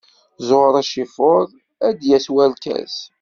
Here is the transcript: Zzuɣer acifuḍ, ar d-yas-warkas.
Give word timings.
Zzuɣer 0.41 0.73
acifuḍ, 0.81 1.47
ar 1.85 1.91
d-yas-warkas. 1.99 2.95